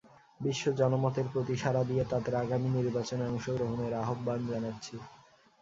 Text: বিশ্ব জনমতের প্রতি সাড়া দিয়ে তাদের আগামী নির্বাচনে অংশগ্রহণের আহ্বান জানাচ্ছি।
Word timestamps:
বিশ্ব 0.39 0.65
জনমতের 0.79 1.27
প্রতি 1.33 1.55
সাড়া 1.57 1.83
দিয়ে 1.83 2.03
তাদের 2.11 2.33
আগামী 2.35 2.69
নির্বাচনে 2.77 3.23
অংশগ্রহণের 3.27 3.93
আহ্বান 4.03 4.39
জানাচ্ছি। 4.51 4.95